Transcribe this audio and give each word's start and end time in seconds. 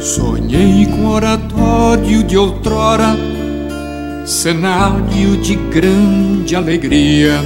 Sonhei 0.00 0.86
com 0.86 1.06
oratório 1.06 2.22
de 2.24 2.36
outrora, 2.36 3.16
cenário 4.24 5.36
de 5.38 5.54
grande 5.54 6.54
alegria 6.54 7.40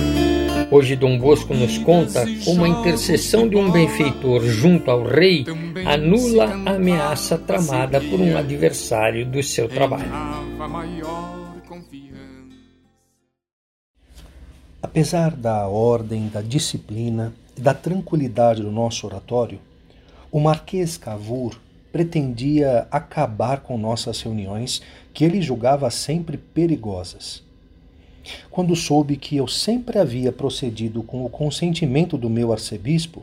Hoje 0.70 0.96
Dom 0.96 1.18
Bosco 1.18 1.54
nos 1.54 1.78
conta 1.78 2.26
como 2.44 2.62
a 2.62 2.68
intercessão 2.68 3.48
de 3.48 3.56
um 3.56 3.70
benfeitor 3.70 4.42
junto 4.44 4.90
ao 4.90 5.02
rei 5.02 5.46
anula 5.86 6.60
a 6.66 6.74
ameaça 6.74 7.38
tramada 7.38 7.98
por 8.00 8.20
um 8.20 8.36
adversário 8.36 9.24
do 9.24 9.42
seu 9.42 9.66
trabalho. 9.66 10.12
Apesar 14.88 15.36
da 15.36 15.68
ordem, 15.68 16.28
da 16.28 16.40
disciplina 16.40 17.34
e 17.54 17.60
da 17.60 17.74
tranquilidade 17.74 18.62
do 18.62 18.72
nosso 18.72 19.06
oratório, 19.06 19.60
o 20.32 20.40
Marquês 20.40 20.96
Cavour 20.96 21.60
pretendia 21.92 22.88
acabar 22.90 23.60
com 23.60 23.76
nossas 23.76 24.22
reuniões 24.22 24.80
que 25.12 25.26
ele 25.26 25.42
julgava 25.42 25.90
sempre 25.90 26.38
perigosas. 26.38 27.42
Quando 28.50 28.74
soube 28.74 29.18
que 29.18 29.36
eu 29.36 29.46
sempre 29.46 29.98
havia 29.98 30.32
procedido 30.32 31.02
com 31.02 31.22
o 31.22 31.28
consentimento 31.28 32.16
do 32.16 32.30
meu 32.30 32.50
arcebispo, 32.50 33.22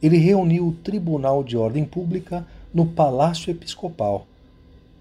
ele 0.00 0.16
reuniu 0.16 0.68
o 0.68 0.74
Tribunal 0.74 1.42
de 1.42 1.56
Ordem 1.56 1.84
Pública 1.84 2.46
no 2.72 2.86
Palácio 2.86 3.50
Episcopal, 3.50 4.28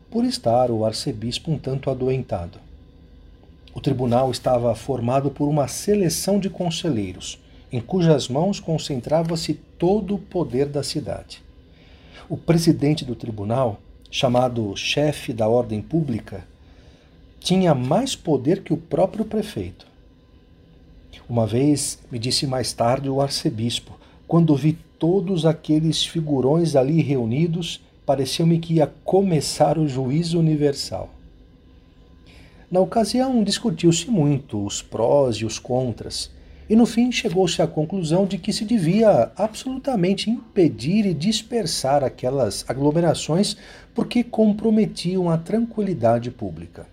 por 0.09 0.25
estar 0.25 0.71
o 0.71 0.85
arcebispo 0.85 1.51
um 1.51 1.57
tanto 1.59 1.91
adoentado. 1.91 2.57
O 3.73 3.81
tribunal 3.81 4.29
estava 4.29 4.73
formado 4.75 5.31
por 5.31 5.47
uma 5.47 5.67
seleção 5.67 6.39
de 6.39 6.49
conselheiros, 6.49 7.39
em 7.71 7.81
cujas 7.81 8.27
mãos 8.27 8.59
concentrava-se 8.59 9.55
todo 9.79 10.15
o 10.15 10.19
poder 10.19 10.67
da 10.67 10.83
cidade. 10.83 11.41
O 12.29 12.37
presidente 12.37 13.03
do 13.03 13.15
tribunal, 13.15 13.79
chamado 14.11 14.75
chefe 14.77 15.33
da 15.33 15.47
ordem 15.47 15.81
pública, 15.81 16.45
tinha 17.39 17.73
mais 17.73 18.15
poder 18.15 18.61
que 18.61 18.71
o 18.71 18.77
próprio 18.77 19.25
prefeito. 19.25 19.87
Uma 21.27 21.47
vez 21.47 21.99
me 22.11 22.19
disse 22.19 22.45
mais 22.45 22.73
tarde 22.73 23.09
o 23.09 23.21
arcebispo, 23.21 23.97
quando 24.27 24.55
vi 24.55 24.77
todos 24.99 25.45
aqueles 25.45 26.05
figurões 26.05 26.75
ali 26.75 27.01
reunidos, 27.01 27.81
pareceu-me 28.05 28.59
que 28.59 28.75
ia 28.75 28.91
começar 29.03 29.77
o 29.77 29.87
juízo 29.87 30.39
universal. 30.39 31.09
Na 32.73 32.79
ocasião, 32.79 33.43
discutiu-se 33.43 34.09
muito 34.09 34.65
os 34.65 34.81
prós 34.81 35.35
e 35.35 35.45
os 35.45 35.59
contras, 35.59 36.31
e 36.67 36.75
no 36.75 36.87
fim 36.87 37.11
chegou-se 37.11 37.61
à 37.61 37.67
conclusão 37.67 38.25
de 38.25 38.39
que 38.39 38.51
se 38.51 38.65
devia 38.65 39.31
absolutamente 39.37 40.31
impedir 40.31 41.05
e 41.05 41.13
dispersar 41.13 42.03
aquelas 42.03 42.65
aglomerações 42.67 43.55
porque 43.93 44.23
comprometiam 44.23 45.29
a 45.29 45.37
tranquilidade 45.37 46.31
pública. 46.31 46.87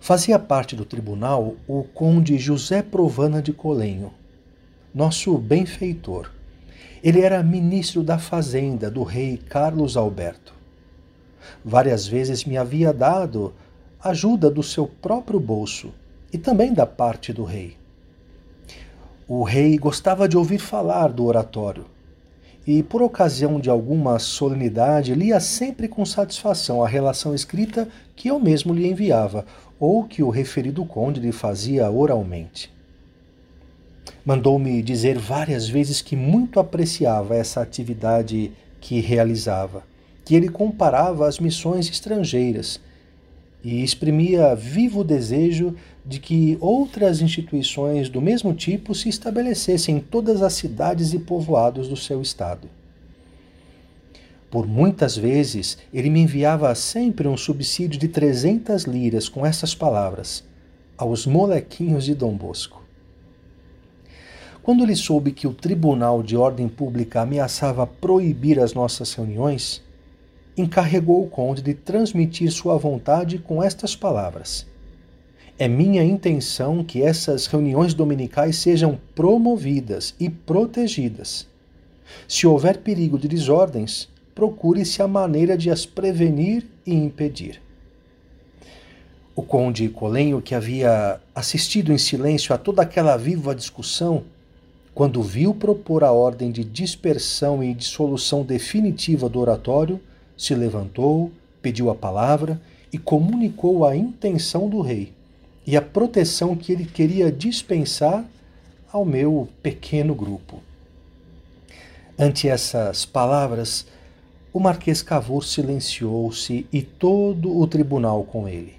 Fazia 0.00 0.40
parte 0.40 0.74
do 0.74 0.84
tribunal 0.84 1.54
o 1.68 1.84
conde 1.84 2.36
José 2.36 2.82
Provana 2.82 3.40
de 3.40 3.52
Colenho, 3.52 4.12
nosso 4.92 5.38
benfeitor. 5.38 6.32
Ele 7.00 7.20
era 7.20 7.44
ministro 7.44 8.02
da 8.02 8.18
Fazenda 8.18 8.90
do 8.90 9.04
rei 9.04 9.36
Carlos 9.36 9.96
Alberto. 9.96 10.52
Várias 11.64 12.08
vezes 12.08 12.44
me 12.44 12.56
havia 12.56 12.92
dado 12.92 13.54
ajuda 14.02 14.50
do 14.50 14.62
seu 14.62 14.86
próprio 14.86 15.38
bolso 15.38 15.92
e 16.32 16.38
também 16.38 16.72
da 16.72 16.86
parte 16.86 17.32
do 17.32 17.44
rei. 17.44 17.76
O 19.28 19.42
rei 19.42 19.76
gostava 19.76 20.26
de 20.26 20.38
ouvir 20.38 20.58
falar 20.58 21.08
do 21.08 21.24
oratório 21.24 21.84
e, 22.66 22.82
por 22.82 23.02
ocasião 23.02 23.60
de 23.60 23.68
alguma 23.68 24.18
solenidade, 24.18 25.14
lia 25.14 25.38
sempre 25.38 25.86
com 25.86 26.04
satisfação 26.06 26.82
a 26.82 26.88
relação 26.88 27.34
escrita 27.34 27.88
que 28.16 28.28
eu 28.28 28.40
mesmo 28.40 28.72
lhe 28.72 28.86
enviava, 28.86 29.44
ou 29.78 30.04
que 30.04 30.22
o 30.22 30.30
referido 30.30 30.84
conde 30.84 31.20
lhe 31.20 31.32
fazia 31.32 31.90
oralmente. 31.90 32.72
Mandou-me 34.24 34.82
dizer 34.82 35.18
várias 35.18 35.68
vezes 35.68 36.02
que 36.02 36.14
muito 36.14 36.60
apreciava 36.60 37.34
essa 37.34 37.60
atividade 37.60 38.52
que 38.80 39.00
realizava, 39.00 39.82
que 40.24 40.34
ele 40.34 40.48
comparava 40.48 41.26
às 41.26 41.38
missões 41.38 41.88
estrangeiras 41.88 42.80
e 43.62 43.82
exprimia 43.82 44.54
vivo 44.54 45.04
desejo 45.04 45.74
de 46.04 46.18
que 46.18 46.56
outras 46.60 47.20
instituições 47.20 48.08
do 48.08 48.20
mesmo 48.20 48.54
tipo 48.54 48.94
se 48.94 49.08
estabelecessem 49.08 49.96
em 49.96 50.00
todas 50.00 50.42
as 50.42 50.54
cidades 50.54 51.12
e 51.12 51.18
povoados 51.18 51.88
do 51.88 51.96
seu 51.96 52.22
estado. 52.22 52.68
Por 54.50 54.66
muitas 54.66 55.16
vezes 55.16 55.78
ele 55.92 56.10
me 56.10 56.20
enviava 56.20 56.74
sempre 56.74 57.28
um 57.28 57.36
subsídio 57.36 58.00
de 58.00 58.08
300 58.08 58.84
liras 58.84 59.28
com 59.28 59.46
essas 59.46 59.74
palavras: 59.74 60.42
aos 60.96 61.26
molequinhos 61.26 62.04
de 62.04 62.14
Dom 62.14 62.34
Bosco. 62.34 62.82
Quando 64.62 64.82
ele 64.82 64.96
soube 64.96 65.32
que 65.32 65.46
o 65.46 65.54
Tribunal 65.54 66.22
de 66.22 66.36
Ordem 66.36 66.68
Pública 66.68 67.22
ameaçava 67.22 67.86
proibir 67.86 68.58
as 68.58 68.74
nossas 68.74 69.12
reuniões, 69.14 69.82
encarregou 70.60 71.24
o 71.24 71.28
conde 71.28 71.62
de 71.62 71.74
transmitir 71.74 72.50
sua 72.52 72.76
vontade 72.76 73.38
com 73.38 73.62
estas 73.62 73.96
palavras: 73.96 74.66
É 75.58 75.66
minha 75.66 76.04
intenção 76.04 76.84
que 76.84 77.02
essas 77.02 77.46
reuniões 77.46 77.94
dominicais 77.94 78.56
sejam 78.56 78.98
promovidas 79.14 80.14
e 80.20 80.30
protegidas. 80.30 81.48
Se 82.28 82.46
houver 82.46 82.78
perigo 82.78 83.18
de 83.18 83.26
desordens, 83.26 84.08
procure-se 84.34 85.02
a 85.02 85.08
maneira 85.08 85.56
de 85.56 85.70
as 85.70 85.84
prevenir 85.84 86.66
e 86.86 86.94
impedir. 86.94 87.60
O 89.34 89.42
conde 89.42 89.88
Colenho, 89.88 90.42
que 90.42 90.54
havia 90.54 91.20
assistido 91.34 91.92
em 91.92 91.98
silêncio 91.98 92.54
a 92.54 92.58
toda 92.58 92.82
aquela 92.82 93.16
viva 93.16 93.54
discussão, 93.54 94.24
quando 94.92 95.22
viu 95.22 95.54
propor 95.54 96.04
a 96.04 96.12
ordem 96.12 96.50
de 96.50 96.64
dispersão 96.64 97.62
e 97.62 97.72
dissolução 97.72 98.42
definitiva 98.42 99.28
do 99.28 99.40
oratório, 99.40 100.00
se 100.40 100.54
levantou, 100.54 101.30
pediu 101.60 101.90
a 101.90 101.94
palavra 101.94 102.58
e 102.90 102.96
comunicou 102.96 103.84
a 103.84 103.94
intenção 103.94 104.70
do 104.70 104.80
rei 104.80 105.12
e 105.66 105.76
a 105.76 105.82
proteção 105.82 106.56
que 106.56 106.72
ele 106.72 106.86
queria 106.86 107.30
dispensar 107.30 108.24
ao 108.90 109.04
meu 109.04 109.46
pequeno 109.62 110.14
grupo. 110.14 110.62
Ante 112.18 112.48
essas 112.48 113.04
palavras, 113.04 113.86
o 114.50 114.58
Marquês 114.58 115.02
Cavour 115.02 115.44
silenciou-se 115.44 116.66
e 116.72 116.80
todo 116.80 117.54
o 117.54 117.66
tribunal 117.66 118.24
com 118.24 118.48
ele. 118.48 118.76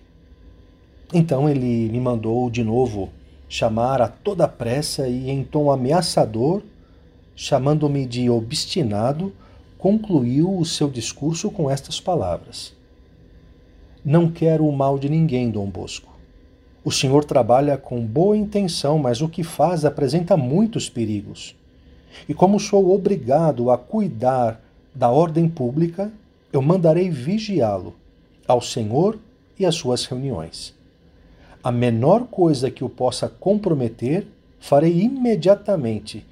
Então 1.14 1.48
ele 1.48 1.88
me 1.90 2.00
mandou 2.00 2.50
de 2.50 2.64
novo 2.64 3.12
chamar 3.48 4.02
a 4.02 4.08
toda 4.08 4.48
pressa 4.48 5.08
e, 5.08 5.30
em 5.30 5.44
tom 5.44 5.72
ameaçador, 5.72 6.64
chamando-me 7.36 8.08
de 8.08 8.32
obstinado, 8.32 9.32
concluiu 9.82 10.60
o 10.60 10.64
seu 10.64 10.88
discurso 10.88 11.50
com 11.50 11.68
estas 11.68 12.00
palavras: 12.00 12.72
Não 14.06 14.32
quero 14.32 14.66
o 14.68 14.72
mal 14.72 15.00
de 15.00 15.10
ninguém, 15.10 15.50
Dom 15.50 15.66
Bosco. 15.66 16.16
O 16.86 16.92
senhor 16.92 17.26
trabalha 17.26 17.78
com 17.80 18.06
boa 18.06 18.38
intenção, 18.38 19.00
mas 19.00 19.22
o 19.22 19.28
que 19.28 19.44
faz 19.44 19.84
apresenta 19.84 20.38
muitos 20.38 20.88
perigos. 20.88 21.56
E 22.30 22.34
como 22.34 22.60
sou 22.60 22.94
obrigado 22.94 23.72
a 23.72 23.78
cuidar 23.78 24.62
da 24.94 25.10
ordem 25.10 25.50
pública, 25.50 26.12
eu 26.54 26.62
mandarei 26.62 27.10
vigiá-lo 27.10 27.96
ao 28.48 28.62
Senhor 28.62 29.18
e 29.58 29.66
às 29.66 29.76
suas 29.76 30.06
reuniões. 30.06 30.76
A 31.64 31.72
menor 31.72 32.28
coisa 32.28 32.70
que 32.70 32.84
o 32.84 32.90
possa 32.90 33.28
comprometer, 33.28 34.28
farei 34.60 35.02
imediatamente 35.02 36.26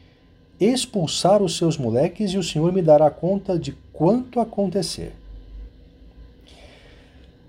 expulsar 0.60 1.42
os 1.42 1.58
seus 1.58 1.78
moleques 1.78 2.32
e 2.32 2.38
o 2.38 2.44
Senhor 2.44 2.72
me 2.74 2.82
dará 2.82 3.10
conta 3.10 3.58
de 3.58 3.72
quanto 3.94 4.40
acontecer. 4.40 5.14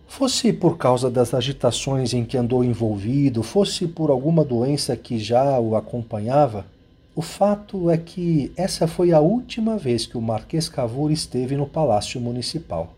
Fosse 0.07 0.53
por 0.53 0.77
causa 0.77 1.11
das 1.11 1.33
agitações 1.33 2.13
em 2.13 2.25
que 2.25 2.37
andou 2.37 2.65
envolvido, 2.65 3.43
fosse 3.43 3.87
por 3.87 4.11
alguma 4.11 4.45
doença 4.45 4.97
que 4.97 5.19
já 5.19 5.59
o 5.59 5.77
acompanhava, 5.77 6.67
o 7.15 7.23
fato 7.23 7.91
é 7.91 7.99
que 7.99 8.53
essa 8.57 8.87
foi 8.87 9.13
a 9.13 9.21
última 9.21 9.77
vez 9.77 10.07
que 10.07 10.17
o 10.17 10.23
Marquês 10.23 10.69
Cavour 10.69 11.11
esteve 11.11 11.57
no 11.57 11.67
Palácio 11.67 12.21
Municipal. 12.21 12.95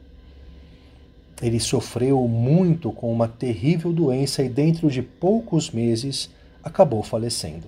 Ele 1.41 1.59
sofreu 1.59 2.29
muito 2.29 2.93
com 2.93 3.13
uma 3.13 3.27
terrível 3.27 3.93
doença 3.93 4.43
e, 4.43 4.49
dentro 4.49 4.91
de 4.91 5.03
poucos 5.03 5.71
meses, 5.71 6.31
acabou 6.63 7.03
falecendo. 7.03 7.67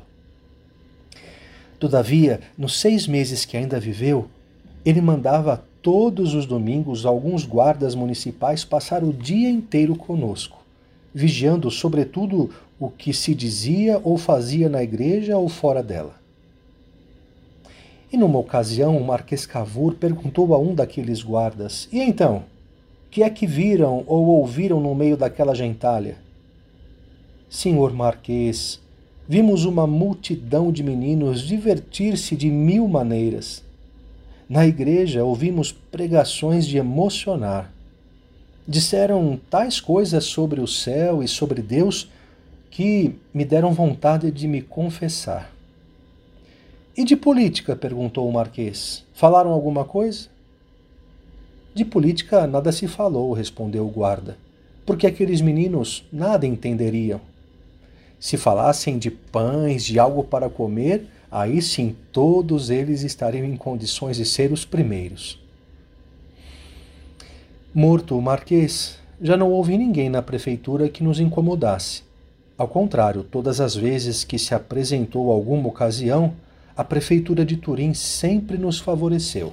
Todavia, 1.84 2.40
nos 2.56 2.80
seis 2.80 3.06
meses 3.06 3.44
que 3.44 3.58
ainda 3.58 3.78
viveu, 3.78 4.26
ele 4.86 5.02
mandava 5.02 5.62
todos 5.82 6.32
os 6.32 6.46
domingos 6.46 7.04
alguns 7.04 7.44
guardas 7.44 7.94
municipais 7.94 8.64
passar 8.64 9.04
o 9.04 9.12
dia 9.12 9.50
inteiro 9.50 9.94
conosco, 9.94 10.64
vigiando, 11.12 11.70
sobretudo, 11.70 12.48
o 12.80 12.88
que 12.88 13.12
se 13.12 13.34
dizia 13.34 14.00
ou 14.02 14.16
fazia 14.16 14.66
na 14.66 14.82
igreja 14.82 15.36
ou 15.36 15.46
fora 15.46 15.82
dela. 15.82 16.14
E 18.10 18.16
numa 18.16 18.38
ocasião, 18.38 18.96
o 18.96 19.04
Marquês 19.04 19.44
Cavour 19.44 19.92
perguntou 19.92 20.54
a 20.54 20.58
um 20.58 20.74
daqueles 20.74 21.22
guardas: 21.22 21.86
E 21.92 22.00
então? 22.00 22.44
Que 23.10 23.22
é 23.22 23.28
que 23.28 23.46
viram 23.46 24.04
ou 24.06 24.24
ouviram 24.24 24.80
no 24.80 24.94
meio 24.94 25.18
daquela 25.18 25.54
gentalha? 25.54 26.16
Senhor 27.50 27.92
Marquês, 27.92 28.80
vimos 29.28 29.64
uma 29.64 29.86
multidão 29.86 30.70
de 30.70 30.82
meninos 30.82 31.40
divertir-se 31.40 32.36
de 32.36 32.50
mil 32.50 32.86
maneiras. 32.86 33.62
Na 34.48 34.66
igreja 34.66 35.24
ouvimos 35.24 35.72
pregações 35.72 36.66
de 36.66 36.76
emocionar. 36.76 37.72
Disseram 38.68 39.38
tais 39.50 39.80
coisas 39.80 40.24
sobre 40.24 40.60
o 40.60 40.66
céu 40.66 41.22
e 41.22 41.28
sobre 41.28 41.62
Deus 41.62 42.08
que 42.70 43.14
me 43.32 43.44
deram 43.44 43.72
vontade 43.72 44.30
de 44.30 44.46
me 44.46 44.60
confessar. 44.60 45.50
E 46.96 47.04
de 47.04 47.16
política? 47.16 47.74
perguntou 47.74 48.28
o 48.28 48.32
Marquês. 48.32 49.04
Falaram 49.14 49.50
alguma 49.50 49.84
coisa? 49.84 50.28
De 51.74 51.84
política 51.84 52.46
nada 52.46 52.70
se 52.70 52.86
falou, 52.86 53.32
respondeu 53.32 53.86
o 53.86 53.90
guarda, 53.90 54.36
porque 54.86 55.06
aqueles 55.06 55.40
meninos 55.40 56.04
nada 56.12 56.46
entenderiam. 56.46 57.20
Se 58.24 58.36
falassem 58.38 58.96
de 58.96 59.10
pães, 59.10 59.84
de 59.84 59.98
algo 59.98 60.24
para 60.24 60.48
comer, 60.48 61.06
aí 61.30 61.60
sim 61.60 61.94
todos 62.10 62.70
eles 62.70 63.02
estariam 63.02 63.44
em 63.44 63.54
condições 63.54 64.16
de 64.16 64.24
ser 64.24 64.50
os 64.50 64.64
primeiros. 64.64 65.38
Morto 67.74 68.16
o 68.16 68.22
Marquês, 68.22 68.98
já 69.20 69.36
não 69.36 69.50
houve 69.50 69.76
ninguém 69.76 70.08
na 70.08 70.22
prefeitura 70.22 70.88
que 70.88 71.04
nos 71.04 71.20
incomodasse. 71.20 72.02
Ao 72.56 72.66
contrário, 72.66 73.24
todas 73.24 73.60
as 73.60 73.76
vezes 73.76 74.24
que 74.24 74.38
se 74.38 74.54
apresentou 74.54 75.30
alguma 75.30 75.68
ocasião, 75.68 76.32
a 76.74 76.82
prefeitura 76.82 77.44
de 77.44 77.58
Turim 77.58 77.92
sempre 77.92 78.56
nos 78.56 78.78
favoreceu, 78.78 79.52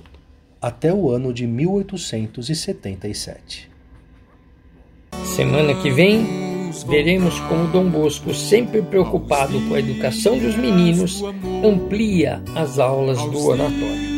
até 0.61 0.93
o 0.93 1.11
ano 1.11 1.33
de 1.33 1.45
1877. 1.45 3.69
Semana 5.35 5.73
que 5.81 5.91
vem, 5.91 6.50
veremos 6.87 7.39
como 7.41 7.67
Dom 7.67 7.89
Bosco, 7.89 8.33
sempre 8.33 8.81
preocupado 8.81 9.59
com 9.67 9.75
a 9.75 9.79
educação 9.79 10.37
dos 10.37 10.55
meninos, 10.55 11.23
amplia 11.63 12.41
as 12.55 12.79
aulas 12.79 13.17
do 13.17 13.45
oratório. 13.45 14.10